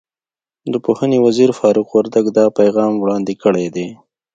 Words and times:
د 0.71 0.73
پوهنې 0.85 1.17
وزیر 1.25 1.49
فاروق 1.59 1.87
وردګ 1.91 2.25
دا 2.37 2.45
پیغام 2.59 2.93
وړاندې 2.97 3.33
کړی 3.43 3.67
دی. 3.75 3.87